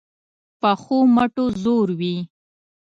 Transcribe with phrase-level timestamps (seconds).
[0.61, 2.15] پخو مټو زور وي